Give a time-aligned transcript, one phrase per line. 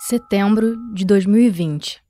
[0.00, 2.00] Setembro de 2020.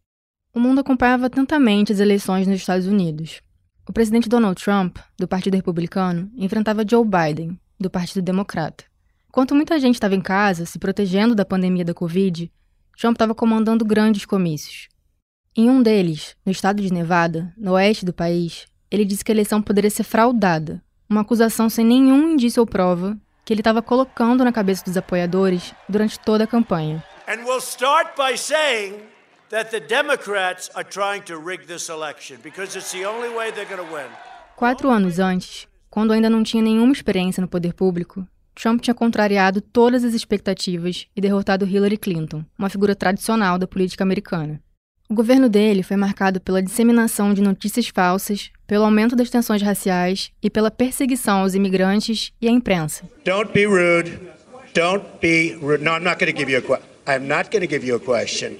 [0.54, 3.40] O mundo acompanhava atentamente as eleições nos Estados Unidos.
[3.88, 8.84] O presidente Donald Trump, do Partido Republicano, enfrentava Joe Biden, do Partido Democrata.
[9.30, 12.52] Enquanto muita gente estava em casa, se protegendo da pandemia da Covid,
[12.98, 14.89] Trump estava comandando grandes comícios.
[15.57, 19.34] Em um deles, no estado de Nevada, no oeste do país, ele disse que a
[19.34, 24.44] eleição poderia ser fraudada, uma acusação sem nenhum indício ou prova que ele estava colocando
[24.44, 27.02] na cabeça dos apoiadores durante toda a campanha.
[27.31, 29.03] And we'll start by saying
[29.50, 33.69] that the Democrats are trying to rig this election because it's the only way they're
[33.69, 34.06] going to win.
[34.56, 39.61] Quatro anos antes, quando ainda não tinha nenhuma experiência no poder público, Trump tinha contrariado
[39.61, 44.59] todas as expectativas e derrotado Hillary Clinton, uma figura tradicional da política americana.
[45.06, 50.33] O governo dele foi marcado pela disseminação de notícias falsas, pelo aumento das tensões raciais
[50.42, 53.05] e pela perseguição aos imigrantes e à imprensa.
[53.23, 54.19] Don't be rude.
[54.73, 55.85] Don't be rude.
[55.85, 56.98] No, I'm not going to give you a question.
[57.09, 58.59] I'm not going to give you a question.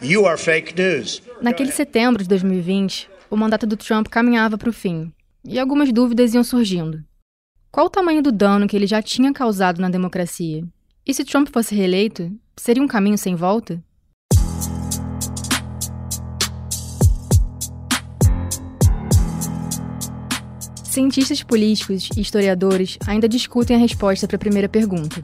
[0.00, 1.20] You are fake news.
[1.42, 5.12] Naquele setembro de 2020, o mandato do Trump caminhava para o fim,
[5.44, 7.04] e algumas dúvidas iam surgindo.
[7.70, 10.64] Qual o tamanho do dano que ele já tinha causado na democracia?
[11.06, 13.84] E se Trump fosse reeleito, seria um caminho sem volta?
[20.82, 25.22] Cientistas políticos e historiadores ainda discutem a resposta para a primeira pergunta.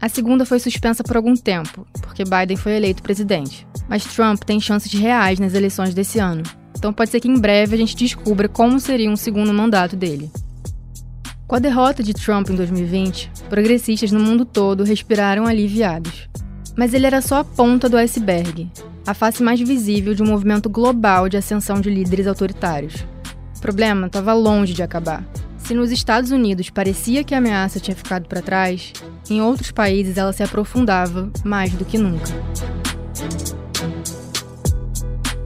[0.00, 3.66] A segunda foi suspensa por algum tempo, porque Biden foi eleito presidente.
[3.88, 6.42] Mas Trump tem chances reais nas eleições desse ano.
[6.76, 10.30] Então pode ser que em breve a gente descubra como seria um segundo mandato dele.
[11.46, 16.28] Com a derrota de Trump em 2020, progressistas no mundo todo respiraram aliviados.
[16.76, 18.70] Mas ele era só a ponta do iceberg,
[19.06, 23.06] a face mais visível de um movimento global de ascensão de líderes autoritários
[23.64, 25.24] problema estava longe de acabar.
[25.64, 28.92] Se nos Estados Unidos parecia que a ameaça tinha ficado para trás,
[29.30, 32.28] em outros países ela se aprofundava mais do que nunca.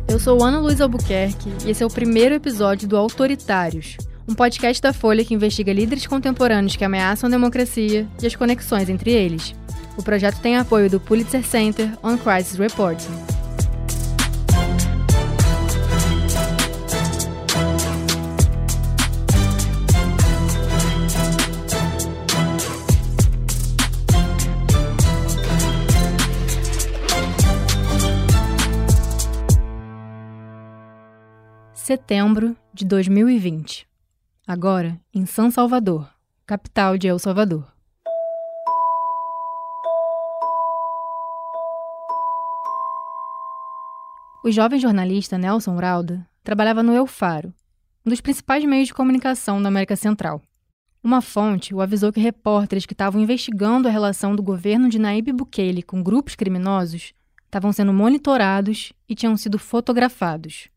[0.09, 3.97] Eu sou Ana Luiz Albuquerque e esse é o primeiro episódio do Autoritários,
[4.27, 8.89] um podcast da Folha que investiga líderes contemporâneos que ameaçam a democracia e as conexões
[8.89, 9.55] entre eles.
[9.97, 13.38] O projeto tem apoio do Pulitzer Center on Crisis Reporting.
[31.88, 33.88] Setembro de 2020.
[34.47, 36.06] Agora em São Salvador,
[36.44, 37.66] capital de El Salvador.
[44.44, 47.54] O jovem jornalista Nelson Rauda trabalhava no El Faro,
[48.05, 50.43] um dos principais meios de comunicação da América Central.
[51.03, 55.32] Uma fonte o avisou que repórteres que estavam investigando a relação do governo de Naíbe
[55.32, 57.15] Bukele com grupos criminosos
[57.47, 60.69] estavam sendo monitorados e tinham sido fotografados.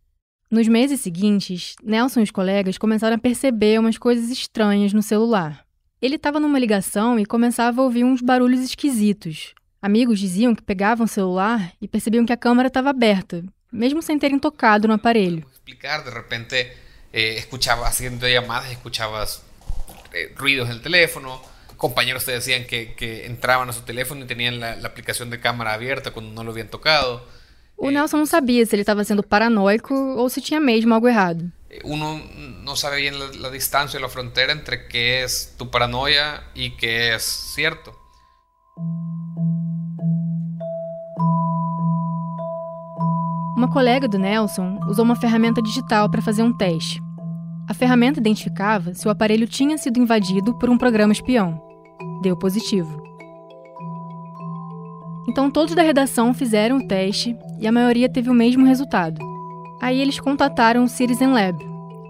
[0.51, 5.66] Nos meses seguintes, Nelson e os colegas começaram a perceber umas coisas estranhas no celular.
[6.01, 9.53] Ele estava numa ligação e começava a ouvir uns barulhos esquisitos.
[9.81, 13.41] Amigos diziam que pegavam o celular e percebiam que a câmera estava aberta,
[13.72, 15.47] mesmo sem terem tocado no aparelho.
[15.53, 16.69] Explicar, de repente,
[17.13, 19.44] eh, escuchaba haciendo llamadas, escuchabas
[20.11, 21.41] eh, ruidos en el teléfono.
[21.78, 25.72] Compañeros te decían que, que entraban a su teléfono tenían la, la aplicación de cámara
[25.72, 27.25] abierta cuando no lo habían tocado.
[27.84, 31.52] O Nelson não sabia se ele estava sendo paranoico ou se tinha mesmo algo errado.
[31.84, 32.22] Uno
[32.64, 37.16] no sabe bien la, la distancia la frontera entre qué es tu paranoia y qué
[37.16, 37.24] es
[37.56, 37.91] cierto.
[43.58, 47.02] Uma colega do Nelson usou uma ferramenta digital para fazer um teste.
[47.68, 51.59] A ferramenta identificava se o aparelho tinha sido invadido por um programa espião.
[52.22, 53.00] Deu positivo.
[55.28, 59.20] Então todos da redação fizeram o teste e a maioria teve o mesmo resultado.
[59.82, 61.64] Aí eles contataram o Citizen Lab,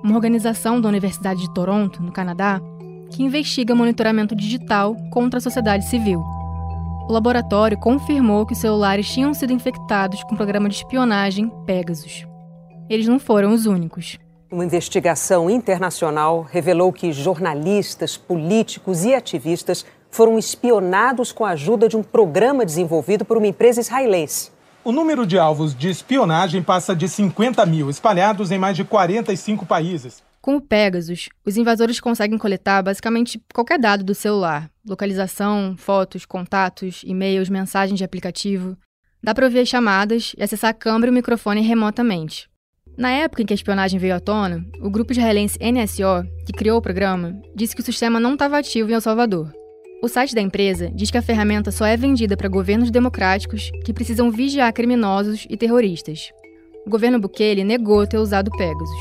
[0.04, 2.62] uma organização da Universidade de Toronto, no Canadá,
[3.10, 6.24] que investiga monitoramento digital contra a sociedade civil.
[7.08, 12.26] O laboratório confirmou que os celulares tinham sido infectados com o programa de espionagem Pegasus.
[12.90, 14.18] Eles não foram os únicos.
[14.52, 21.98] Uma investigação internacional revelou que jornalistas, políticos e ativistas foram espionados com a ajuda de
[21.98, 24.52] um programa desenvolvido por uma empresa israelense.
[24.84, 29.66] O número de alvos de espionagem passa de 50 mil, espalhados em mais de 45
[29.66, 30.22] países.
[30.42, 37.04] Com o Pegasus, os invasores conseguem coletar basicamente qualquer dado do celular: localização, fotos, contatos,
[37.06, 38.76] e-mails, mensagens de aplicativo.
[39.24, 42.50] Dá para ouvir as chamadas e acessar a câmera e o microfone remotamente.
[42.98, 46.80] Na época em que a espionagem veio à tona, o grupo israelense NSO, que criou
[46.80, 49.61] o programa, disse que o sistema não estava ativo em El Salvador.
[50.04, 53.94] O site da empresa diz que a ferramenta só é vendida para governos democráticos que
[53.94, 56.32] precisam vigiar criminosos e terroristas.
[56.88, 59.00] O governo Bukele negou ter usado Pegasus.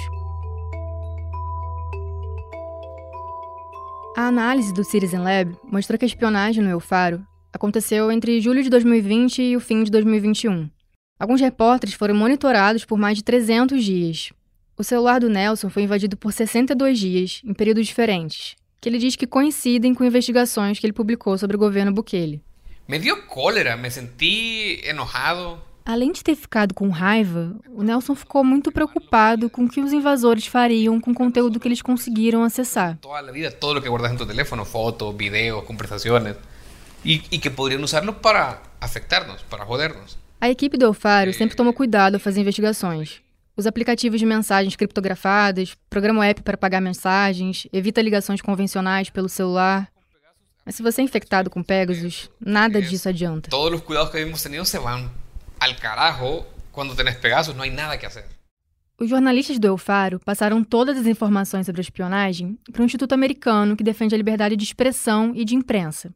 [4.14, 8.69] A análise do Citizen Lab mostrou que a espionagem no Eufaro aconteceu entre julho de
[8.69, 10.69] 2020 e o fim de 2021.
[11.19, 14.35] Alguns repórteres foram monitorados por mais de 300 dias.
[14.76, 19.15] O celular do Nelson foi invadido por 62 dias, em períodos diferentes, que ele diz
[19.15, 22.43] que coincidem com investigações que ele publicou sobre o governo Bukele.
[22.88, 25.59] Me dio cólera, me senti enojado.
[25.85, 29.93] Além de ter ficado com raiva, o Nelson ficou muito preocupado com o que os
[29.93, 32.99] invasores fariam com o conteúdo que eles conseguiram acessar.
[33.00, 36.37] Toda a vida, todo o que guardas em tu teléfono, fotos, vídeos, conversações,
[37.05, 40.19] e, e que poderiam usá-lo para afetar-nos, para jodernos.
[40.41, 43.21] A equipe do Alfaro sempre tomou cuidado ao fazer investigações.
[43.56, 49.88] Os aplicativos de mensagens criptografadas, programa app para pagar mensagens, evita ligações convencionais pelo celular.
[50.64, 53.50] Mas se você é infectado com Pegasus, nada disso adianta.
[53.50, 55.11] Todos os cuidados que hemos tenido se vão
[55.58, 58.25] al carajo quando tenés Pegasus, não há nada que fazer.
[58.99, 63.75] Os jornalistas do Eufaro passaram todas as informações sobre a espionagem para um instituto americano
[63.75, 66.14] que defende a liberdade de expressão e de imprensa.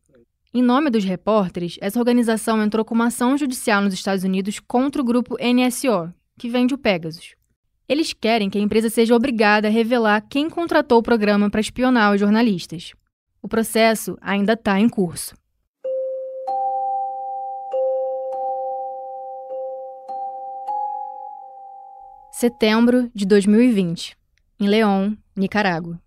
[0.52, 5.00] Em nome dos repórteres, essa organização entrou com uma ação judicial nos Estados Unidos contra
[5.00, 7.34] o grupo NSO, que vende o Pegasus.
[7.88, 12.14] Eles querem que a empresa seja obrigada a revelar quem contratou o programa para espionar
[12.14, 12.92] os jornalistas.
[13.42, 15.36] O processo ainda está em curso.
[22.32, 24.16] Setembro de 2020,
[24.58, 26.00] em León, Nicarágua.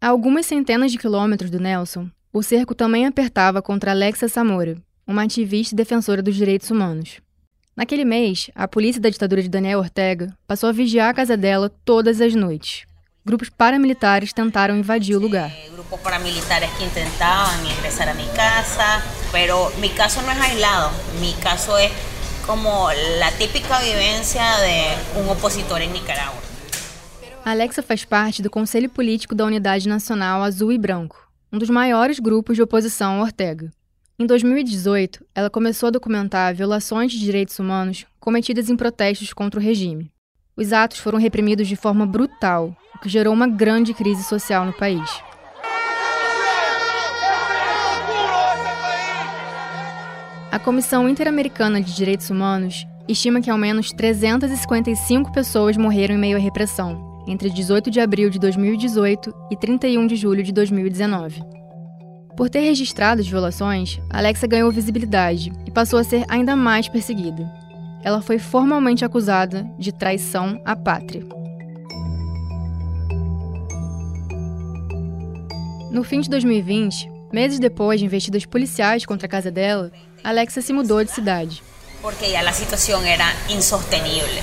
[0.00, 4.76] A algumas centenas de quilômetros do Nelson, o cerco também apertava contra Alexa Samora,
[5.06, 7.20] uma ativista e defensora dos direitos humanos.
[7.76, 11.70] Naquele mês, a polícia da ditadura de Daniel Ortega passou a vigiar a casa dela
[11.84, 12.86] todas as noites.
[13.22, 15.52] Grupos paramilitares tentaram invadir o lugar.
[15.70, 20.96] Grupos paramilitares que tentavam ingressar a minha casa, mas meu caso não é aislado.
[21.20, 21.90] Meu caso é
[22.46, 26.40] como a típica vivência de um opositor em Nicarágua.
[27.44, 32.18] Alexa faz parte do Conselho Político da Unidade Nacional Azul e Branco, um dos maiores
[32.18, 33.70] grupos de oposição a Ortega.
[34.18, 39.62] Em 2018, ela começou a documentar violações de direitos humanos cometidas em protestos contra o
[39.62, 40.10] regime.
[40.56, 44.72] Os atos foram reprimidos de forma brutal, o que gerou uma grande crise social no
[44.72, 45.06] país.
[50.50, 56.38] A Comissão Interamericana de Direitos Humanos estima que ao menos 355 pessoas morreram em meio
[56.38, 61.55] à repressão, entre 18 de abril de 2018 e 31 de julho de 2019.
[62.36, 67.50] Por ter registrado as violações, Alexa ganhou visibilidade e passou a ser ainda mais perseguida.
[68.04, 71.24] Ela foi formalmente acusada de traição à pátria.
[75.90, 79.90] No fim de 2020, meses depois de investidas policiais contra a casa dela,
[80.22, 81.62] Alexa se mudou de cidade.
[82.02, 84.42] Porque a situação era insostenível,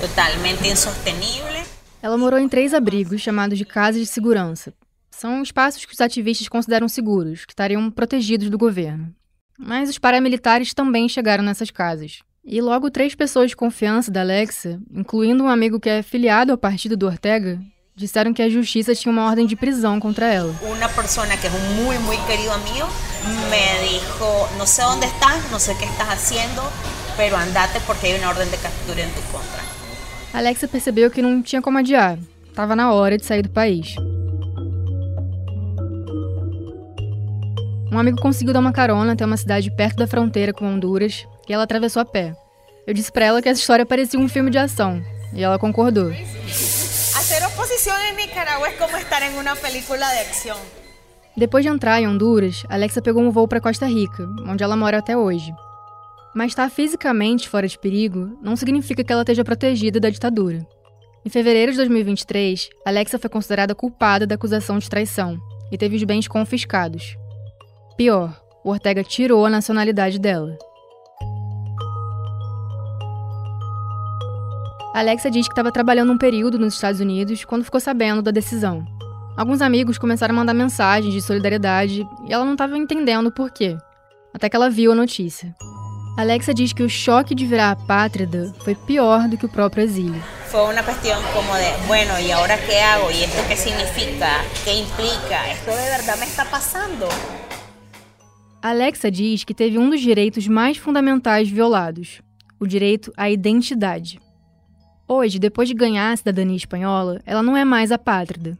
[0.00, 1.64] totalmente insostenível.
[2.02, 4.74] Ela morou em três abrigos chamados de casas de segurança.
[5.16, 9.14] São espaços que os ativistas consideram seguros, que estariam protegidos do governo.
[9.56, 12.18] Mas os paramilitares também chegaram nessas casas.
[12.44, 16.58] E logo três pessoas de confiança da Alexa, incluindo um amigo que é filiado ao
[16.58, 17.60] partido do Ortega,
[17.94, 20.52] disseram que a justiça tinha uma ordem de prisão contra ela.
[20.60, 22.88] Uma pessoa que é um muito, muito querido amigo
[23.48, 26.62] me disse: Não sei onde estás, não sei o que estás fazendo,
[27.16, 29.62] mas andate porque há uma ordem de captura em tu contra.
[30.34, 32.18] Alexa percebeu que não tinha como adiar.
[32.48, 33.94] Estava na hora de sair do país.
[37.94, 41.52] Um amigo conseguiu dar uma carona até uma cidade perto da fronteira com Honduras e
[41.52, 42.34] ela atravessou a pé.
[42.88, 45.00] Eu disse para ela que essa história parecia um filme de ação
[45.32, 46.12] e ela concordou.
[46.12, 50.58] Fazer oposição em Nicarágua é como estar em uma película de ação.
[51.36, 54.98] Depois de entrar em Honduras, Alexa pegou um voo para Costa Rica, onde ela mora
[54.98, 55.54] até hoje.
[56.34, 60.66] Mas estar fisicamente fora de perigo não significa que ela esteja protegida da ditadura.
[61.24, 65.38] Em fevereiro de 2023, Alexa foi considerada culpada da acusação de traição
[65.70, 67.16] e teve os bens confiscados.
[67.96, 68.34] Pior,
[68.64, 70.58] o Ortega tirou a nacionalidade dela.
[74.92, 78.84] Alexa diz que estava trabalhando um período nos Estados Unidos quando ficou sabendo da decisão.
[79.36, 83.76] Alguns amigos começaram a mandar mensagens de solidariedade e ela não estava entendendo o porquê,
[84.32, 85.54] até que ela viu a notícia.
[86.18, 90.20] Alexa diz que o choque de virar apátrida foi pior do que o próprio exílio.
[90.46, 93.10] Foi uma questão como de, bueno, e agora que hago?
[93.10, 94.28] E isto que significa?
[94.64, 95.52] Que implica?
[95.52, 97.08] Isto de verdade me está passando?
[98.64, 102.22] Alexa diz que teve um dos direitos mais fundamentais violados,
[102.58, 104.18] o direito à identidade.
[105.06, 108.56] Hoje, depois de ganhar a cidadania espanhola, ela não é mais apátrida.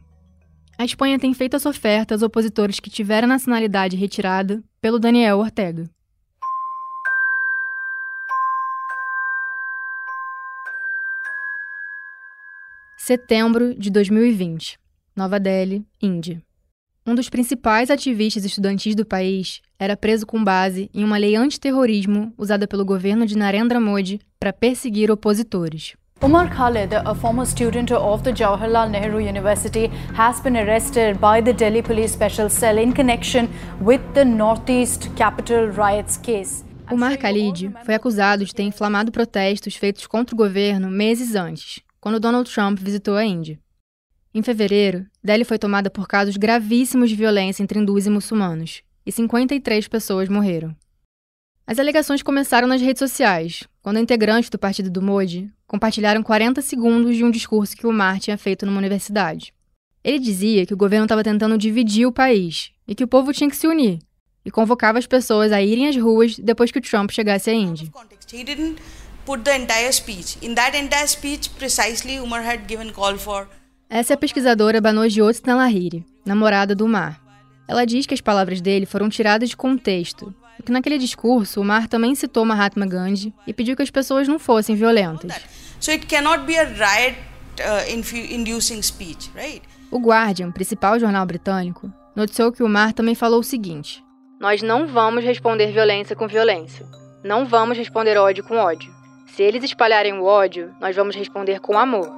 [0.77, 5.89] a Espanha tem feito essa oferta aos opositores que tiveram nacionalidade retirada pelo Daniel Ortega.
[12.95, 14.77] Setembro de 2020,
[15.15, 16.43] Nova Delhi, Índia.
[17.07, 22.33] Um dos principais ativistas estudantis do país era preso com base em uma lei antiterrorismo
[22.35, 25.93] usada pelo governo de Narendra Modi para perseguir opositores.
[26.19, 31.53] Umar Khalid, a former student of the Jawaharlal Nehru University, has been arrested by the
[31.53, 36.65] Delhi Police Special Cell in connection with the Northeast Capital Riots case.
[36.91, 42.19] Umar Khalid foi acusado de ter inflamado protestos feitos contra o governo meses antes, quando
[42.19, 43.59] Donald Trump visitou a Índia.
[44.33, 49.11] Em fevereiro, Delhi foi tomada por casos gravíssimos de violência entre hindus e muçulmanos, e
[49.11, 50.75] 53 pessoas morreram.
[51.65, 57.17] As alegações começaram nas redes sociais, quando integrantes do partido do Modi compartilharam 40 segundos
[57.17, 59.51] de um discurso que o Mar tinha feito numa universidade.
[60.03, 63.49] Ele dizia que o governo estava tentando dividir o país e que o povo tinha
[63.49, 63.97] que se unir,
[64.45, 67.89] e convocava as pessoas a irem às ruas depois que o Trump chegasse à Índia.
[73.89, 77.21] Essa é a pesquisadora Banojyoti Nalahiri, namorada do Mar.
[77.67, 81.63] Ela diz que as palavras dele foram tiradas de contexto e que naquele discurso o
[81.63, 85.33] Mar também citou Mahatma Gandhi e pediu que as pessoas não fossem violentas.
[89.91, 94.03] O Guardian, principal jornal britânico, noticiou que o Mar também falou o seguinte:
[94.39, 96.85] Nós não vamos responder violência com violência.
[97.23, 98.91] Não vamos responder ódio com ódio.
[99.27, 102.09] Se eles espalharem o ódio, nós vamos responder com amor.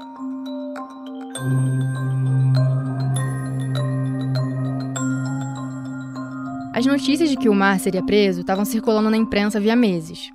[6.73, 10.29] As notícias de que o Mar seria preso estavam circulando na imprensa via meses.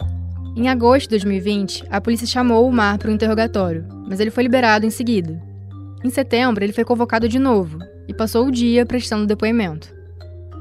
[0.57, 4.43] Em agosto de 2020, a polícia chamou o Mar para um interrogatório, mas ele foi
[4.43, 5.41] liberado em seguida.
[6.05, 7.79] Em setembro, ele foi convocado de novo
[8.09, 9.95] e passou o dia prestando depoimento.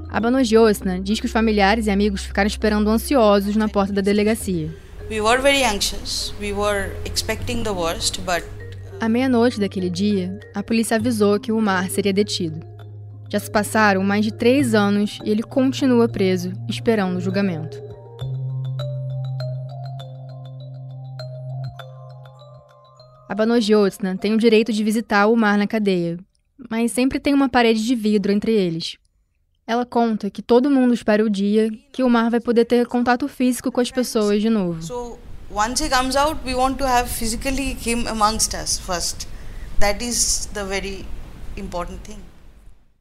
[0.09, 4.69] A Banojosna diz que os familiares e amigos ficaram esperando ansiosos na porta da delegacia.
[5.09, 6.33] We were very anxious.
[6.39, 8.43] We were expecting the worst, but
[9.01, 12.59] à meia-noite daquele dia, a polícia avisou que o Mar seria detido.
[13.31, 17.81] Já se passaram mais de três anos e ele continua preso, esperando o julgamento.
[23.27, 26.19] A Banojyotsna tem o direito de visitar o mar na cadeia,
[26.69, 28.97] mas sempre tem uma parede de vidro entre eles.
[29.65, 33.27] Ela conta que todo mundo espera o dia que o mar vai poder ter contato
[33.27, 34.79] físico com as pessoas de novo.
[35.53, 39.27] Once he comes out, we want to have physically him amongst us first.
[39.79, 41.05] That is the very
[41.57, 42.19] important thing.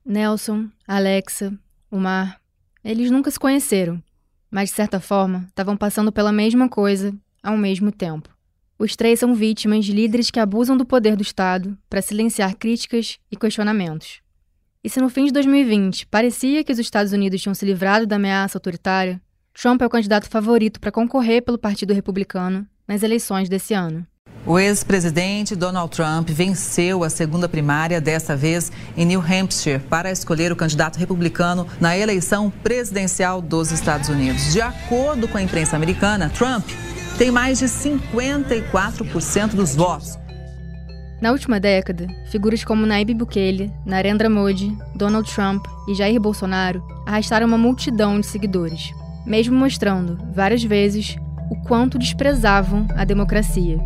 [0.05, 1.57] Nelson, Alexa,
[1.89, 2.41] o mar,
[2.83, 4.03] eles nunca se conheceram,
[4.51, 8.29] mas de certa forma estavam passando pela mesma coisa ao mesmo tempo.
[8.77, 13.21] Os três são vítimas de líderes que abusam do poder do Estado para silenciar críticas
[13.31, 14.23] e questionamentos.
[14.83, 18.17] E se no fim de 2020 parecia que os Estados Unidos tinham se livrado da
[18.17, 19.23] ameaça autoritária,
[19.55, 24.07] Trump é o candidato favorito para concorrer pelo Partido Republicano nas eleições desse ano.
[24.47, 30.51] O ex-presidente Donald Trump venceu a segunda primária, desta vez em New Hampshire, para escolher
[30.51, 34.51] o candidato republicano na eleição presidencial dos Estados Unidos.
[34.53, 36.67] De acordo com a imprensa americana, Trump
[37.19, 40.19] tem mais de 54% dos votos.
[41.21, 47.47] Na última década, figuras como Nayib Bukele, Narendra Modi, Donald Trump e Jair Bolsonaro arrastaram
[47.47, 48.91] uma multidão de seguidores,
[49.27, 51.17] mesmo mostrando, várias vezes,
[51.51, 53.79] o quanto desprezavam a democracia.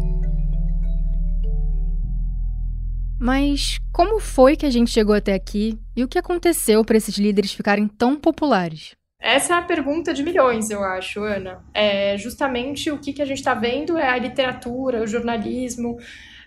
[3.18, 7.16] Mas como foi que a gente chegou até aqui e o que aconteceu para esses
[7.16, 8.92] líderes ficarem tão populares?
[9.20, 11.64] Essa é a pergunta de milhões, eu acho, Ana.
[11.72, 15.96] É justamente o que, que a gente está vendo é a literatura, o jornalismo,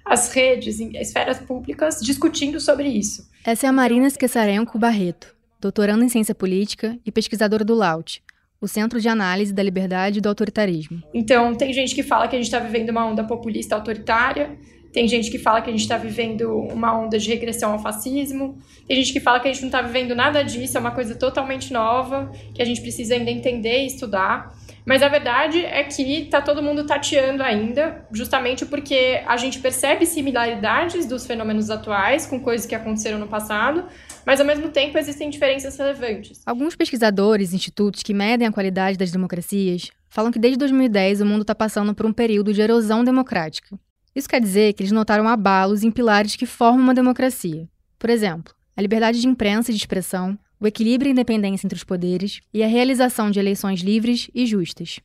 [0.05, 3.27] as redes, as esferas públicas discutindo sobre isso.
[3.43, 8.21] Essa é a Marina Esqueçarenco Barreto, doutoranda em ciência política e pesquisadora do LAUT,
[8.59, 11.01] o Centro de Análise da Liberdade e do Autoritarismo.
[11.13, 14.57] Então, tem gente que fala que a gente está vivendo uma onda populista autoritária,
[14.97, 18.57] tem gente que fala que a gente está vivendo uma onda de regressão ao fascismo.
[18.87, 21.13] Tem gente que fala que a gente não está vivendo nada disso, é uma coisa
[21.13, 24.55] totalmente nova, que a gente precisa ainda entender e estudar.
[24.85, 30.05] Mas a verdade é que está todo mundo tateando ainda, justamente porque a gente percebe
[30.05, 33.85] similaridades dos fenômenos atuais com coisas que aconteceram no passado,
[34.27, 36.41] mas ao mesmo tempo existem diferenças relevantes.
[36.45, 41.43] Alguns pesquisadores, institutos que medem a qualidade das democracias, falam que desde 2010 o mundo
[41.43, 43.79] está passando por um período de erosão democrática.
[44.13, 47.69] Isso quer dizer que eles notaram abalos em pilares que formam uma democracia.
[47.97, 51.85] Por exemplo, a liberdade de imprensa e de expressão, o equilíbrio e independência entre os
[51.85, 54.99] poderes e a realização de eleições livres e justas.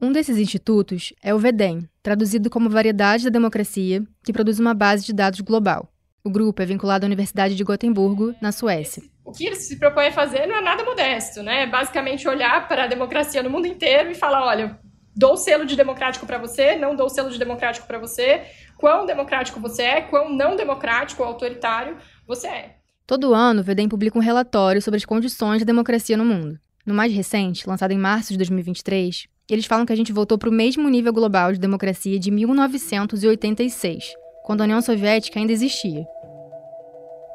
[0.00, 5.04] Um desses institutos é o VEDEM, traduzido como Variedade da Democracia, que produz uma base
[5.04, 5.90] de dados global.
[6.22, 9.02] O grupo é vinculado à Universidade de Gotemburgo, na Suécia.
[9.24, 11.62] O que eles se propõem a fazer não é nada modesto, né?
[11.62, 14.78] É basicamente olhar para a democracia no mundo inteiro e falar, olha,
[15.16, 18.42] dou o selo de democrático para você, não dou o selo de democrático para você,
[18.76, 21.96] quão democrático você é, quão não democrático ou autoritário
[22.26, 22.76] você é.
[23.06, 26.58] Todo ano, o VEDEM publica um relatório sobre as condições da democracia no mundo.
[26.84, 30.48] No mais recente, lançado em março de 2023, eles falam que a gente voltou para
[30.48, 34.14] o mesmo nível global de democracia de 1986,
[34.50, 36.04] quando a União Soviética ainda existia.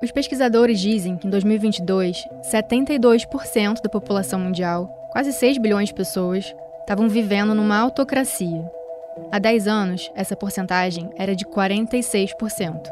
[0.03, 6.53] Os pesquisadores dizem que em 2022, 72% da população mundial, quase 6 bilhões de pessoas,
[6.81, 8.69] estavam vivendo numa autocracia.
[9.31, 12.91] Há 10 anos, essa porcentagem era de 46%.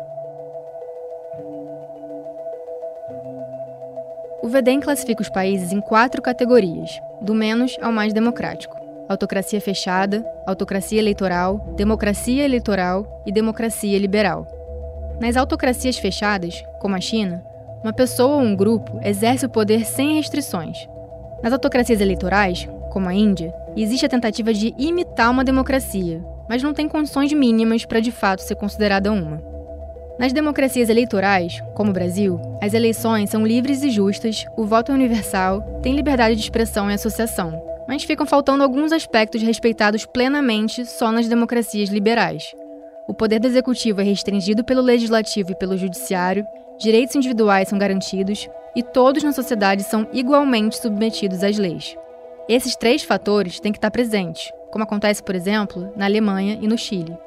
[4.41, 10.25] O VEDEM classifica os países em quatro categorias, do menos ao mais democrático: autocracia fechada,
[10.45, 14.47] autocracia eleitoral, democracia eleitoral e democracia liberal.
[15.19, 17.43] Nas autocracias fechadas, como a China,
[17.83, 20.87] uma pessoa ou um grupo exerce o poder sem restrições.
[21.43, 26.73] Nas autocracias eleitorais, como a Índia, existe a tentativa de imitar uma democracia, mas não
[26.73, 29.41] tem condições mínimas para de fato ser considerada uma.
[30.17, 34.95] Nas democracias eleitorais, como o Brasil, as eleições são livres e justas, o voto é
[34.95, 41.11] universal, tem liberdade de expressão e associação, mas ficam faltando alguns aspectos respeitados plenamente só
[41.11, 42.53] nas democracias liberais.
[43.07, 46.45] O poder do executivo é restringido pelo legislativo e pelo judiciário,
[46.79, 51.95] direitos individuais são garantidos e todos na sociedade são igualmente submetidos às leis.
[52.47, 56.77] Esses três fatores têm que estar presentes, como acontece, por exemplo, na Alemanha e no
[56.77, 57.17] Chile.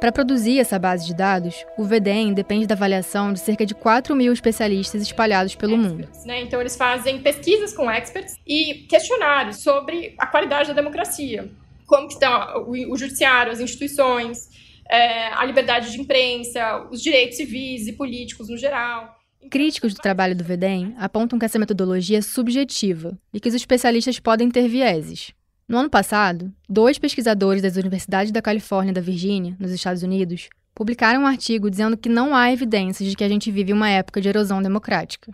[0.00, 4.16] Para produzir essa base de dados, o VDEM depende da avaliação de cerca de 4
[4.16, 6.08] mil especialistas espalhados pelo mundo.
[6.24, 6.40] Né?
[6.40, 11.50] Então, eles fazem pesquisas com experts e questionários sobre a qualidade da democracia.
[11.86, 14.48] Como que estão o, o judiciário, as instituições,
[14.90, 19.14] é, a liberdade de imprensa, os direitos civis e políticos no geral.
[19.50, 24.18] Críticos do trabalho do VEDEM apontam que essa metodologia é subjetiva e que os especialistas
[24.18, 25.34] podem ter vieses.
[25.70, 30.48] No ano passado, dois pesquisadores das universidades da Califórnia e da Virgínia, nos Estados Unidos,
[30.74, 34.20] publicaram um artigo dizendo que não há evidências de que a gente vive uma época
[34.20, 35.32] de erosão democrática.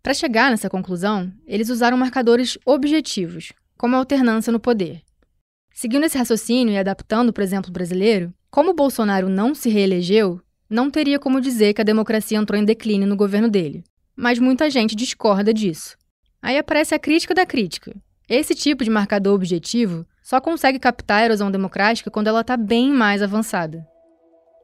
[0.00, 5.02] Para chegar nessa conclusão, eles usaram marcadores objetivos, como a alternância no poder.
[5.74, 10.40] Seguindo esse raciocínio e adaptando o exemplo brasileiro, como Bolsonaro não se reelegeu,
[10.70, 13.82] não teria como dizer que a democracia entrou em declínio no governo dele.
[14.14, 15.96] Mas muita gente discorda disso.
[16.40, 17.96] Aí aparece a crítica da crítica,
[18.28, 22.90] esse tipo de marcador objetivo só consegue captar a erosão democrática quando ela está bem
[22.90, 23.86] mais avançada.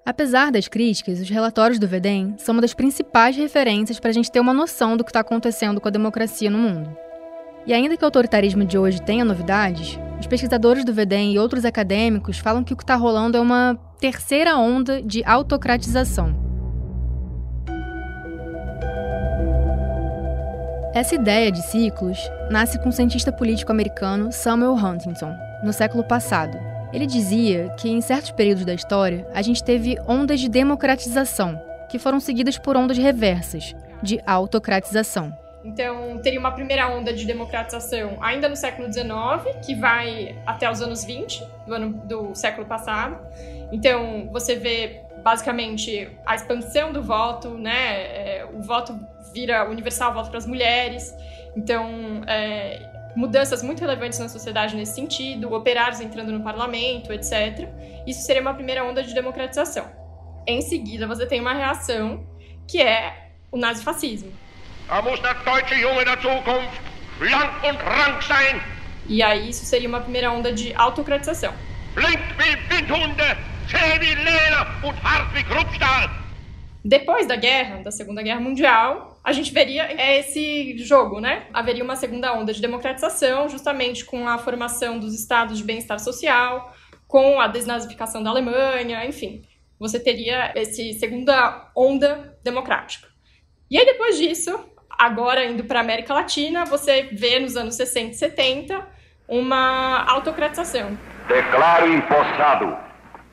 [0.07, 4.31] Apesar das críticas, os relatórios do VEDEM são uma das principais referências para a gente
[4.31, 6.97] ter uma noção do que está acontecendo com a democracia no mundo.
[7.66, 11.66] E ainda que o autoritarismo de hoje tenha novidades, os pesquisadores do VEDEM e outros
[11.66, 16.47] acadêmicos falam que o que está rolando é uma terceira onda de autocratização.
[20.94, 26.59] Essa ideia de ciclos nasce com o cientista político americano Samuel Huntington, no século passado.
[26.92, 31.98] Ele dizia que em certos períodos da história a gente teve ondas de democratização, que
[31.98, 35.37] foram seguidas por ondas reversas, de autocratização.
[35.62, 40.81] Então, teria uma primeira onda de democratização ainda no século XIX, que vai até os
[40.81, 43.18] anos 20 do, ano, do século passado.
[43.70, 48.03] Então, você vê basicamente a expansão do voto, né?
[48.03, 48.98] É, o voto
[49.38, 51.14] vira universal, voto para as mulheres.
[51.57, 57.68] Então, é, mudanças muito relevantes na sociedade nesse sentido, operários entrando no parlamento, etc.
[58.07, 59.87] Isso seria uma primeira onda de democratização.
[60.46, 62.27] Em seguida, você tem uma reação
[62.66, 64.33] que é o nazifascismo.
[69.07, 71.53] E aí, isso seria uma primeira onda de autocratização.
[71.94, 73.37] Blink wie Windhunde,
[73.70, 76.09] zäh wie Lehner und hart wie Kruppstahl.
[76.85, 81.46] Depois da guerra, da Segunda Guerra Mundial, a gente veria esse jogo, né?
[81.52, 86.74] Haveria uma segunda onda de democratização, justamente com a formação dos estados de bem-estar social,
[87.07, 89.42] com a desnazificação da Alemanha, enfim.
[89.78, 93.09] Você teria essa segunda onda democrática.
[93.70, 94.59] E aí, depois disso,
[94.90, 98.88] agora indo para a América Latina, você vê nos anos 60 e 70
[99.28, 100.98] uma autocratização.
[101.28, 102.76] Declaro empossado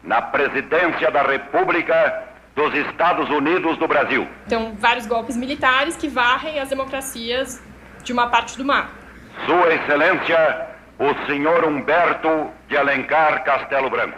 [0.03, 2.24] na presidência da República
[2.55, 4.27] dos Estados Unidos do Brasil.
[4.47, 7.61] Então, vários golpes militares que varrem as democracias
[8.03, 8.97] de uma parte do mar.
[9.45, 14.17] Sua Excelência, o senhor Humberto de Alencar Castelo Branco.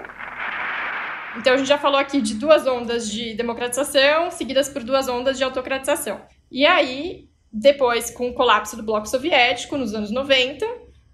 [1.35, 5.37] Então, a gente já falou aqui de duas ondas de democratização, seguidas por duas ondas
[5.37, 6.21] de autocratização.
[6.51, 10.65] E aí, depois, com o colapso do Bloco Soviético, nos anos 90,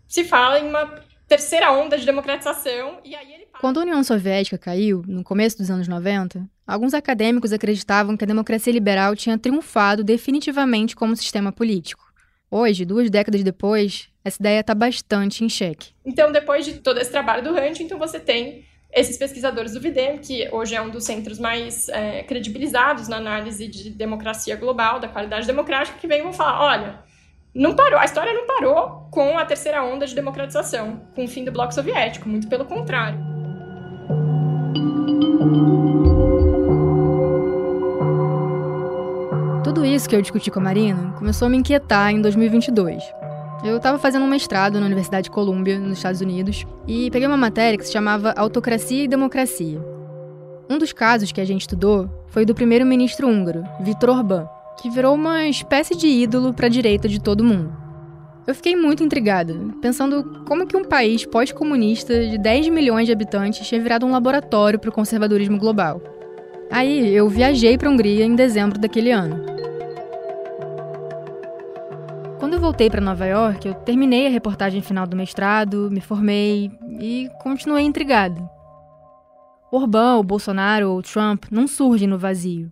[0.08, 0.94] se fala em uma
[1.28, 3.48] terceira onda de democratização, e aí ele...
[3.60, 8.28] Quando a União Soviética caiu, no começo dos anos 90, alguns acadêmicos acreditavam que a
[8.28, 12.04] democracia liberal tinha triunfado definitivamente como sistema político.
[12.50, 15.92] Hoje, duas décadas depois, essa ideia está bastante em xeque.
[16.06, 20.48] Então, depois de todo esse trabalho do Huntington, você tem esses pesquisadores do VIDEM, que
[20.52, 25.48] hoje é um dos centros mais é, credibilizados na análise de democracia global, da qualidade
[25.48, 27.00] democrática, que vem e vão falar: olha,
[27.56, 31.44] não parou, a história não parou com a terceira onda de democratização, com o fim
[31.44, 33.20] do bloco soviético, muito pelo contrário.
[39.74, 43.02] Tudo isso que eu discuti com a Marina começou a me inquietar em 2022.
[43.64, 47.36] Eu estava fazendo um mestrado na Universidade de Columbia, nos Estados Unidos, e peguei uma
[47.36, 49.84] matéria que se chamava Autocracia e Democracia.
[50.70, 54.48] Um dos casos que a gente estudou foi do primeiro-ministro húngaro, Viktor Orbán,
[54.80, 57.76] que virou uma espécie de ídolo para a direita de todo mundo.
[58.46, 63.68] Eu fiquei muito intrigada, pensando como que um país pós-comunista de 10 milhões de habitantes
[63.68, 66.00] tinha virado um laboratório para o conservadorismo global.
[66.70, 69.53] Aí eu viajei para a Hungria em dezembro daquele ano.
[72.64, 77.84] Voltei para Nova York, eu terminei a reportagem final do mestrado, me formei e continuei
[77.84, 78.42] intrigada.
[79.70, 82.70] Orbán, o Bolsonaro ou Trump não surgem no vazio.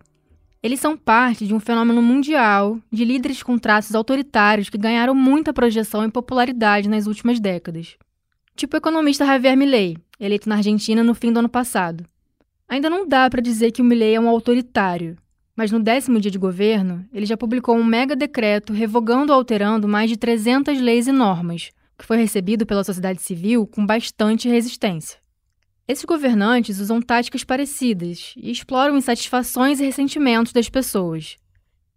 [0.62, 5.52] Eles são parte de um fenômeno mundial de líderes com traços autoritários que ganharam muita
[5.52, 7.98] projeção e popularidade nas últimas décadas.
[8.56, 12.06] Tipo o economista Javier Milei, eleito na Argentina no fim do ano passado.
[12.66, 15.18] Ainda não dá para dizer que o Milei é um autoritário,
[15.56, 19.86] mas no décimo dia de governo, ele já publicou um mega decreto revogando ou alterando
[19.86, 25.18] mais de 300 leis e normas, que foi recebido pela sociedade civil com bastante resistência.
[25.86, 31.36] Esses governantes usam táticas parecidas e exploram insatisfações e ressentimentos das pessoas.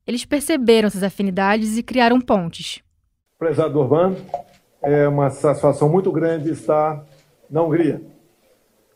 [0.06, 2.82] Eles perceberam essas afinidades e criaram pontes.
[3.40, 4.18] Prezado Urbano,
[4.82, 7.06] é uma satisfação muito grande estar
[7.50, 8.02] na Hungria.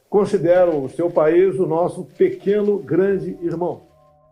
[0.09, 3.88] Considero o seu país o nosso pequeno grande irmão.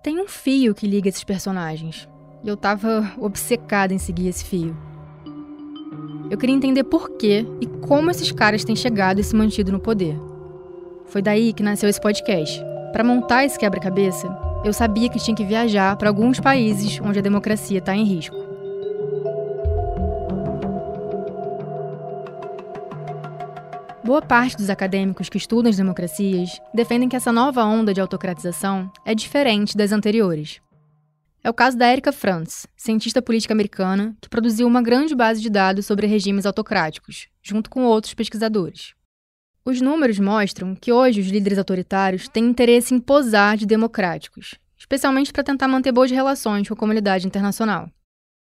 [0.08, 2.08] Tem um fio que liga esses personagens.
[2.41, 4.74] E eu tava obcecada em seguir esse fio.
[6.32, 9.82] Eu queria entender por quê e como esses caras têm chegado e se mantido no
[9.82, 10.17] poder.
[11.08, 12.58] Foi daí que nasceu esse podcast.
[12.93, 14.30] Para montar esse quebra-cabeça,
[14.63, 18.47] eu sabia que tinha que viajar para alguns países onde a democracia está em risco.
[24.08, 28.89] Boa parte dos acadêmicos que estudam as democracias defendem que essa nova onda de autocratização
[29.04, 30.62] é diferente das anteriores.
[31.43, 35.50] É o caso da Erika Franz, cientista política americana que produziu uma grande base de
[35.50, 38.93] dados sobre regimes autocráticos, junto com outros pesquisadores.
[39.65, 45.34] Os números mostram que hoje os líderes autoritários têm interesse em posar de democráticos, especialmente
[45.34, 47.91] para tentar manter boas relações com a comunidade internacional.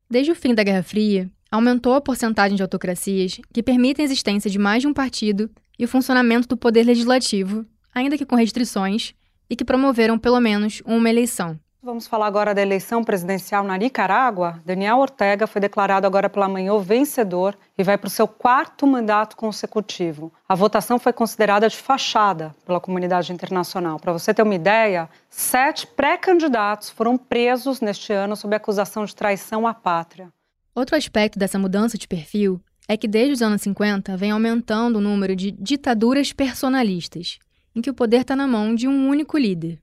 [0.10, 4.50] Desde o fim da Guerra Fria, aumentou a porcentagem de autocracias que permitem a existência
[4.50, 9.14] de mais de um partido e o funcionamento do poder legislativo, ainda que com restrições,
[9.50, 11.60] e que promoveram pelo menos uma eleição.
[11.84, 14.62] Vamos falar agora da eleição presidencial na Nicarágua.
[14.64, 19.36] Daniel Ortega foi declarado agora pela manhã vencedor e vai para o seu quarto mandato
[19.36, 20.32] consecutivo.
[20.48, 24.00] A votação foi considerada de fachada pela comunidade internacional.
[24.00, 29.66] Para você ter uma ideia, sete pré-candidatos foram presos neste ano sob acusação de traição
[29.66, 30.32] à pátria.
[30.74, 35.02] Outro aspecto dessa mudança de perfil é que desde os anos 50 vem aumentando o
[35.02, 37.40] número de ditaduras personalistas,
[37.76, 39.80] em que o poder está na mão de um único líder.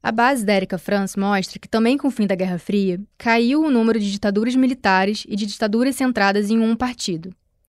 [0.00, 3.64] A base da Erika Franz mostra que também com o fim da Guerra Fria, caiu
[3.64, 7.34] o número de ditaduras militares e de ditaduras centradas em um partido.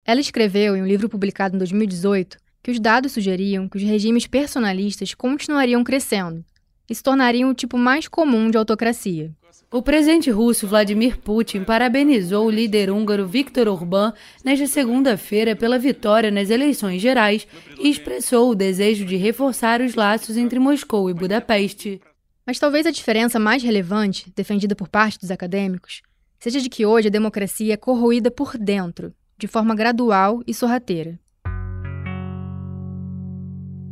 [0.05, 4.27] Ela escreveu em um livro publicado em 2018 que os dados sugeriam que os regimes
[4.27, 6.44] personalistas continuariam crescendo
[6.88, 9.31] e se tornariam o tipo mais comum de autocracia.
[9.70, 16.31] O presidente russo Vladimir Putin parabenizou o líder húngaro Viktor Orbán nesta segunda-feira pela vitória
[16.31, 17.46] nas eleições gerais
[17.79, 22.01] e expressou o desejo de reforçar os laços entre Moscou e Budapeste.
[22.46, 26.01] Mas talvez a diferença mais relevante, defendida por parte dos acadêmicos,
[26.40, 31.20] seja de que hoje a democracia é corroída por dentro, de forma gradual e sorrateira.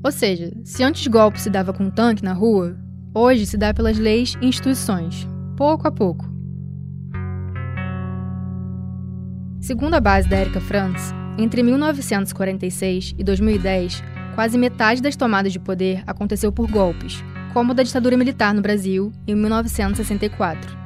[0.03, 2.79] Ou seja, se antes golpe se dava com um tanque na rua,
[3.19, 5.27] hoje se dá pelas leis e instituições,
[5.57, 6.31] pouco a pouco.
[9.59, 15.59] Segundo a base da Erika Franz, entre 1946 e 2010, quase metade das tomadas de
[15.59, 17.25] poder aconteceu por golpes,
[17.55, 20.77] como da ditadura militar no Brasil em 1964.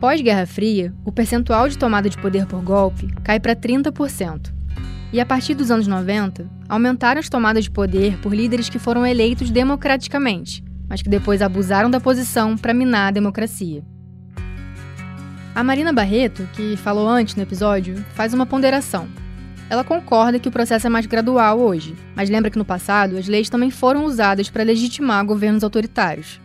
[0.00, 4.50] Pós-Guerra Fria, o percentual de tomada de poder por golpe cai para 30%.
[5.12, 9.06] E a partir dos anos 90, aumentaram as tomadas de poder por líderes que foram
[9.06, 13.84] eleitos democraticamente, mas que depois abusaram da posição para minar a democracia.
[15.54, 19.08] A Marina Barreto, que falou antes no episódio, faz uma ponderação.
[19.68, 23.28] Ela concorda que o processo é mais gradual hoje, mas lembra que no passado as
[23.28, 26.40] leis também foram usadas para legitimar governos autoritários.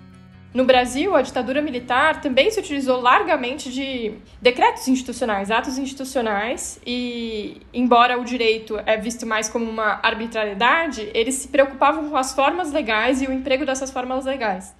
[0.55, 7.57] No Brasil, a ditadura militar também se utilizou largamente de decretos institucionais, atos institucionais, e
[7.73, 12.71] embora o direito é visto mais como uma arbitrariedade, eles se preocupavam com as formas
[12.71, 14.73] legais e o emprego dessas formas legais.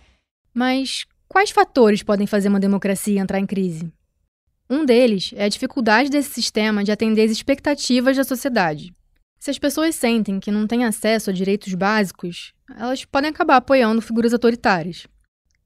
[0.54, 3.92] Mas quais fatores podem fazer uma democracia entrar em crise?
[4.70, 8.96] Um deles é a dificuldade desse sistema de atender às expectativas da sociedade.
[9.38, 14.02] Se as pessoas sentem que não têm acesso a direitos básicos, elas podem acabar apoiando
[14.02, 15.06] figuras autoritárias.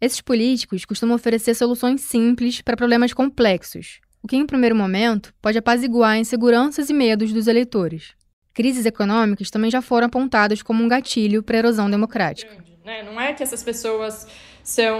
[0.01, 5.57] Esses políticos costumam oferecer soluções simples para problemas complexos, o que, em primeiro momento, pode
[5.57, 8.13] apaziguar inseguranças e medos dos eleitores.
[8.53, 12.63] Crises econômicas também já foram apontadas como um gatilho para a erosão democrática.
[12.85, 13.03] Né?
[13.03, 14.25] Não é que essas pessoas
[14.63, 14.97] são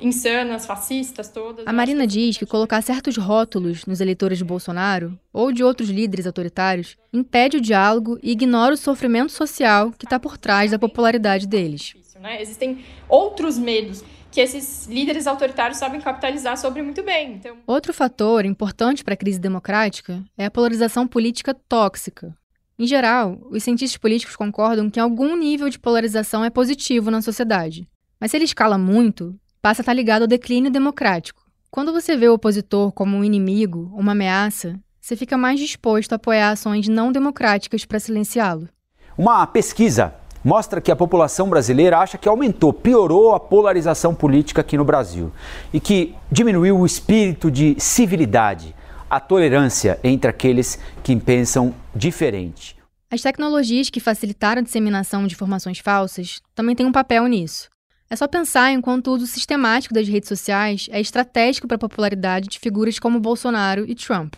[0.00, 1.66] insanas, fascistas, todas.
[1.66, 6.26] A Marina diz que colocar certos rótulos nos eleitores de Bolsonaro ou de outros líderes
[6.26, 11.46] autoritários impede o diálogo e ignora o sofrimento social que está por trás da popularidade
[11.46, 11.94] deles.
[12.20, 12.42] Né?
[12.42, 17.34] Existem outros medos que esses líderes autoritários sabem capitalizar sobre muito bem.
[17.34, 17.56] Então...
[17.66, 22.34] Outro fator importante para a crise democrática é a polarização política tóxica.
[22.78, 27.86] Em geral, os cientistas políticos concordam que algum nível de polarização é positivo na sociedade.
[28.18, 31.42] Mas se ele escala muito, passa a estar ligado ao declínio democrático.
[31.70, 36.16] Quando você vê o opositor como um inimigo, uma ameaça, você fica mais disposto a
[36.16, 38.68] apoiar ações não democráticas para silenciá-lo.
[39.16, 40.14] Uma pesquisa
[40.44, 45.30] mostra que a população brasileira acha que aumentou, piorou a polarização política aqui no Brasil
[45.72, 48.74] e que diminuiu o espírito de civilidade,
[49.08, 52.76] a tolerância entre aqueles que pensam diferente.
[53.10, 57.68] As tecnologias que facilitaram a disseminação de informações falsas também têm um papel nisso.
[58.08, 61.78] É só pensar em quanto o uso sistemático das redes sociais é estratégico para a
[61.78, 64.34] popularidade de figuras como Bolsonaro e Trump.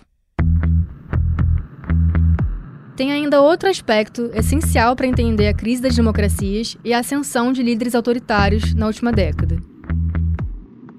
[3.03, 7.61] Tem ainda outro aspecto essencial para entender a crise das democracias e a ascensão de
[7.61, 9.59] líderes autoritários na última década: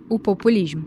[0.10, 0.86] o populismo.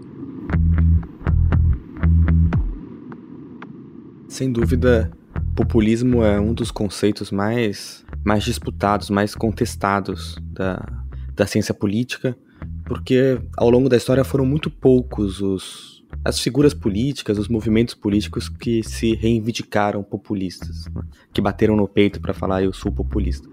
[4.29, 5.11] Sem dúvida,
[5.55, 10.87] populismo é um dos conceitos mais, mais disputados, mais contestados da,
[11.35, 12.37] da ciência política,
[12.85, 15.96] porque ao longo da história foram muito poucos os
[16.27, 21.03] as figuras políticas, os movimentos políticos que se reivindicaram populistas, né?
[21.33, 23.49] que bateram no peito para falar eu sou populista.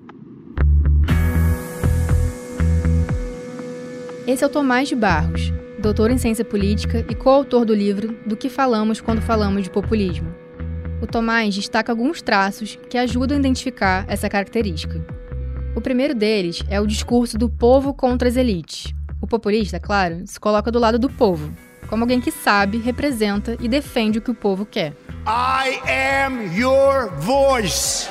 [4.25, 8.35] Esse é o Tomás de Barros, doutor em ciência política e coautor do livro Do
[8.35, 10.33] que falamos quando falamos de populismo.
[10.99, 15.05] O Tomás destaca alguns traços que ajudam a identificar essa característica.
[15.75, 18.95] O primeiro deles é o discurso do povo contra as elites.
[19.21, 21.53] O populista, claro, se coloca do lado do povo,
[21.93, 24.93] como alguém que sabe, representa e defende o que o povo quer.
[25.27, 25.79] I
[26.25, 28.09] am your voice.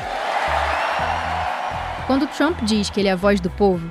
[2.07, 3.85] Quando Trump diz que ele é a voz do povo,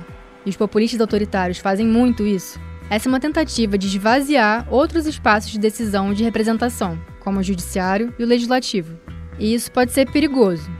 [0.46, 5.50] e os populistas autoritários fazem muito isso, essa é uma tentativa de esvaziar outros espaços
[5.50, 8.98] de decisão e de representação, como o judiciário e o legislativo.
[9.38, 10.70] E isso pode ser perigoso.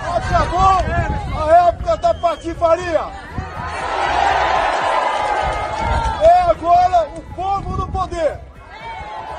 [0.00, 3.02] Acabou a época da patifaria!
[6.22, 8.54] É agora o povo no poder!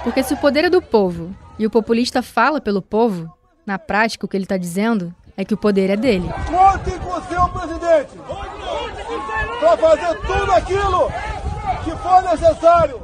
[0.05, 3.27] Porque se o poder é do povo e o populista fala pelo povo,
[3.65, 6.27] na prática o que ele está dizendo é que o poder é dele.
[6.45, 8.11] Contem com o seu presidente
[9.59, 11.09] para fazer tudo aquilo
[11.83, 13.01] que for necessário.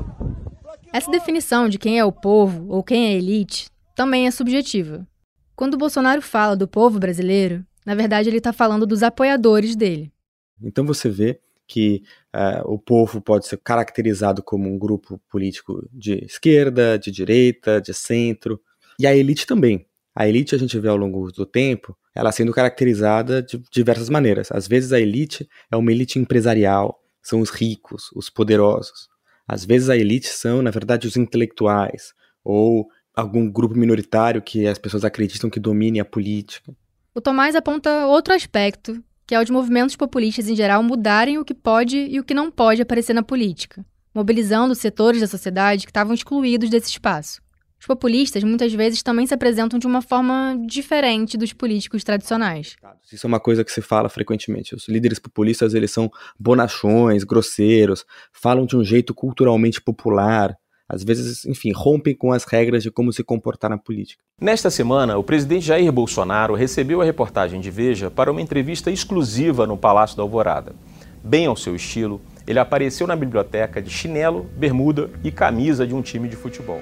[0.94, 5.08] Essa definição de quem é o povo ou quem é elite também é subjetiva.
[5.56, 10.14] Quando o Bolsonaro fala do povo brasileiro, na verdade ele está falando dos apoiadores dele.
[10.62, 11.40] Então você vê
[11.72, 12.04] que
[12.36, 17.94] uh, o povo pode ser caracterizado como um grupo político de esquerda, de direita, de
[17.94, 18.60] centro,
[19.00, 19.88] e a elite também.
[20.14, 24.52] A elite a gente vê ao longo do tempo, ela sendo caracterizada de diversas maneiras.
[24.52, 29.08] Às vezes a elite é uma elite empresarial, são os ricos, os poderosos.
[29.48, 34.78] Às vezes a elite são, na verdade, os intelectuais ou algum grupo minoritário que as
[34.78, 36.76] pessoas acreditam que domine a política.
[37.16, 41.46] O Tomás aponta outro aspecto que é o de movimentos populistas em geral mudarem o
[41.46, 45.90] que pode e o que não pode aparecer na política, mobilizando setores da sociedade que
[45.90, 47.42] estavam excluídos desse espaço.
[47.80, 52.76] Os populistas muitas vezes também se apresentam de uma forma diferente dos políticos tradicionais.
[53.10, 54.76] Isso é uma coisa que se fala frequentemente.
[54.76, 60.58] Os líderes populistas eles são bonachões, grosseiros, falam de um jeito culturalmente popular,
[60.92, 64.22] às vezes, enfim, rompem com as regras de como se comportar na política.
[64.40, 69.66] Nesta semana, o presidente Jair Bolsonaro recebeu a reportagem de Veja para uma entrevista exclusiva
[69.66, 70.76] no Palácio da Alvorada.
[71.24, 76.02] Bem ao seu estilo, ele apareceu na biblioteca de chinelo, bermuda e camisa de um
[76.02, 76.82] time de futebol.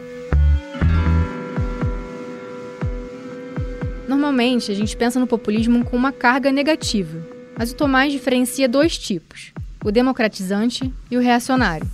[4.08, 7.19] Normalmente, a gente pensa no populismo com uma carga negativa,
[7.56, 9.54] mas o Tomás diferencia dois tipos:
[9.86, 11.88] o democratizante e o reacionário.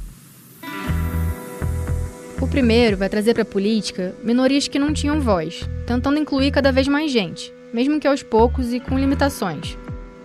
[2.47, 6.87] Primeiro vai trazer para a política minorias que não tinham voz, tentando incluir cada vez
[6.87, 9.77] mais gente, mesmo que aos poucos e com limitações.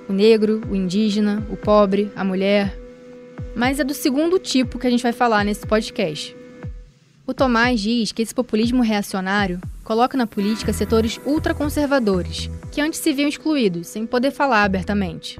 [0.08, 2.76] O negro, o indígena, o pobre, a mulher.
[3.54, 6.36] Mas é do segundo tipo que a gente vai falar nesse podcast.
[7.26, 13.12] O Tomás diz que esse populismo reacionário coloca na política setores ultraconservadores, que antes se
[13.12, 15.38] viam excluídos, sem poder falar abertamente.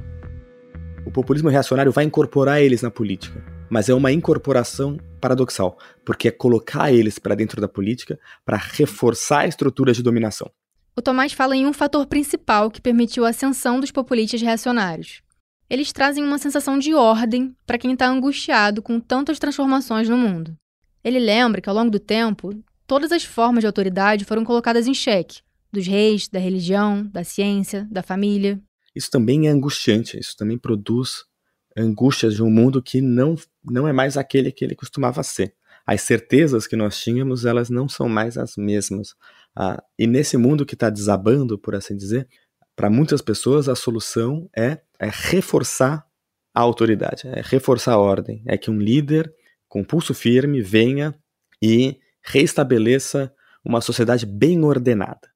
[1.05, 6.31] O populismo reacionário vai incorporar eles na política, mas é uma incorporação paradoxal, porque é
[6.33, 10.51] colocar eles para dentro da política para reforçar estruturas de dominação.
[10.97, 15.23] O Tomás fala em um fator principal que permitiu a ascensão dos populistas reacionários.
[15.69, 20.57] Eles trazem uma sensação de ordem para quem está angustiado com tantas transformações no mundo.
[21.05, 22.53] Ele lembra que, ao longo do tempo,
[22.87, 27.87] todas as formas de autoridade foram colocadas em xeque dos reis, da religião, da ciência,
[27.91, 28.61] da família.
[28.95, 31.25] Isso também é angustiante, isso também produz
[31.77, 35.55] angústias de um mundo que não, não é mais aquele que ele costumava ser.
[35.87, 39.15] As certezas que nós tínhamos, elas não são mais as mesmas.
[39.57, 42.29] Ah, e nesse mundo que está desabando, por assim dizer,
[42.77, 46.07] para muitas pessoas a solução é, é reforçar
[46.55, 49.33] a autoridade, é reforçar a ordem, é que um líder
[49.69, 51.15] com pulso firme venha
[51.63, 53.33] e reestabeleça
[53.65, 55.30] uma sociedade bem ordenada.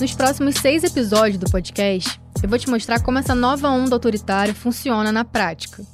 [0.00, 4.54] Nos próximos seis episódios do podcast, eu vou te mostrar como essa nova onda autoritária
[4.54, 5.84] funciona na prática.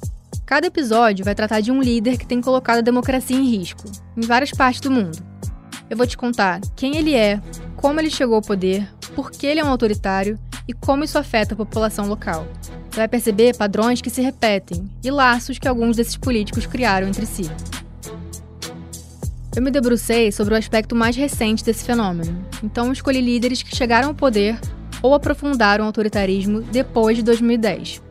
[0.45, 3.83] Cada episódio vai tratar de um líder que tem colocado a democracia em risco,
[4.15, 5.17] em várias partes do mundo.
[5.89, 7.41] Eu vou te contar quem ele é,
[7.75, 11.53] como ele chegou ao poder, por que ele é um autoritário e como isso afeta
[11.53, 12.47] a população local.
[12.89, 17.25] Você vai perceber padrões que se repetem e laços que alguns desses políticos criaram entre
[17.25, 17.51] si.
[19.55, 24.09] Eu me debrucei sobre o aspecto mais recente desse fenômeno, então escolhi líderes que chegaram
[24.09, 24.59] ao poder
[25.01, 28.01] ou aprofundaram o autoritarismo depois de 2010.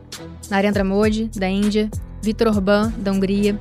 [0.49, 1.89] Narendra Modi, da Índia,
[2.21, 3.57] Viktor Orbán, da Hungria,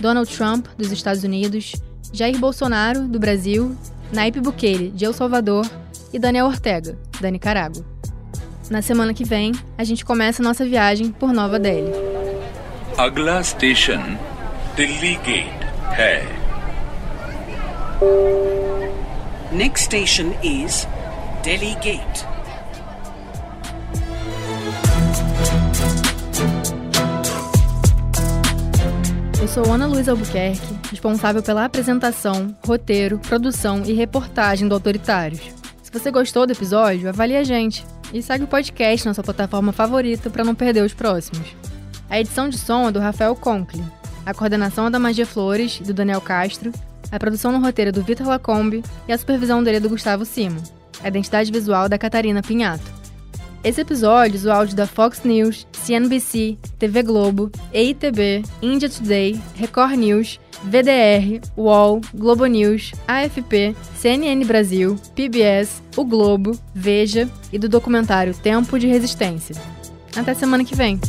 [0.00, 1.74] Donald Trump, dos Estados Unidos,
[2.12, 3.76] Jair Bolsonaro, do Brasil,
[4.12, 5.68] Nayib Bukele, de El Salvador
[6.12, 7.84] e Daniel Ortega, da Nicarágua.
[8.70, 11.92] Na semana que vem, a gente começa nossa viagem por Nova Delhi.
[12.96, 14.00] Agla station
[14.76, 15.58] Delhi Gate
[15.92, 16.37] है
[19.50, 20.86] Next station is
[21.42, 22.24] Delhi Gate.
[29.40, 35.40] Eu sou Ana Luiz Albuquerque, responsável pela apresentação, roteiro, produção e reportagem do Autoritários.
[35.82, 37.84] Se você gostou do episódio, avalie a gente
[38.14, 41.48] e segue o podcast na sua plataforma favorita para não perder os próximos.
[42.08, 43.82] A edição de som é do Rafael Conkle,
[44.24, 46.70] a coordenação é da Magia Flores e do Daniel Castro,
[47.10, 50.24] a produção no roteiro é do Vitor Lacombe e a supervisão dele é do Gustavo
[50.24, 50.62] Simo.
[51.02, 52.98] A identidade visual da Catarina Pinhato.
[53.64, 59.96] Esse episódio usa o áudio da Fox News, CNBC, TV Globo, EITB, India Today, Record
[59.96, 68.34] News, VDR, UOL, Globo News, AFP, CNN Brasil, PBS, O Globo, Veja e do documentário
[68.34, 69.56] Tempo de Resistência.
[70.16, 71.00] Até semana que vem!